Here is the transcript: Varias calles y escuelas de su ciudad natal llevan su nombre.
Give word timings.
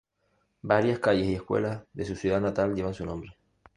Varias 0.63 0.97
calles 0.97 1.27
y 1.27 1.35
escuelas 1.35 1.83
de 1.93 2.05
su 2.05 2.15
ciudad 2.15 2.41
natal 2.41 2.73
llevan 2.73 2.95
su 2.95 3.05
nombre. 3.05 3.37